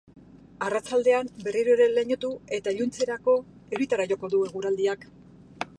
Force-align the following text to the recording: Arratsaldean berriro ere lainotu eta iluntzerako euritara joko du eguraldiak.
Arratsaldean 0.67 1.29
berriro 1.47 1.75
ere 1.75 1.87
lainotu 1.99 2.33
eta 2.59 2.75
iluntzerako 2.77 3.37
euritara 3.79 4.13
joko 4.15 4.33
du 4.35 4.43
eguraldiak. 4.49 5.09